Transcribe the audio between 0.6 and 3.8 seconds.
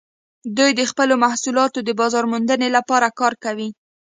د خپلو محصولاتو د بازارموندنې لپاره کار کوي